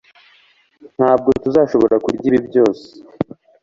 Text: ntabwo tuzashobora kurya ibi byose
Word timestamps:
ntabwo 0.95 1.29
tuzashobora 1.41 1.95
kurya 2.03 2.25
ibi 2.29 2.39
byose 2.47 2.85